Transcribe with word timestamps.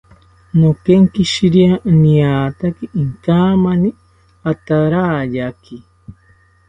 Nokenkishiria 0.59 1.73
niataki 2.01 2.85
inkamani 3.01 3.89
atarayaki 4.51 5.77